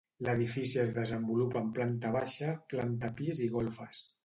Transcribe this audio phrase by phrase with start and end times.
[0.27, 4.05] L'edifici es desenvolupa en planta baixa, planta pis i golfes.